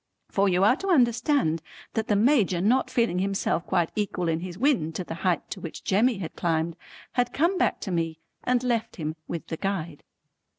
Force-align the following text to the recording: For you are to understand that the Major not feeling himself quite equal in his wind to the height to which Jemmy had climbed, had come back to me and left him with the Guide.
For 0.29 0.49
you 0.49 0.63
are 0.63 0.75
to 0.77 0.87
understand 0.87 1.61
that 1.93 2.07
the 2.07 2.15
Major 2.15 2.59
not 2.59 2.89
feeling 2.89 3.19
himself 3.19 3.67
quite 3.67 3.91
equal 3.95 4.27
in 4.29 4.39
his 4.39 4.57
wind 4.57 4.95
to 4.95 5.03
the 5.03 5.13
height 5.21 5.47
to 5.51 5.61
which 5.61 5.83
Jemmy 5.83 6.17
had 6.17 6.35
climbed, 6.35 6.75
had 7.11 7.31
come 7.33 7.55
back 7.59 7.79
to 7.81 7.91
me 7.91 8.17
and 8.43 8.63
left 8.63 8.95
him 8.95 9.15
with 9.27 9.45
the 9.45 9.57
Guide. 9.57 10.01